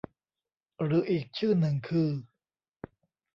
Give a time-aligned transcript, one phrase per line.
[0.81, 2.09] หรืออีกชื่อหนึ่งคือ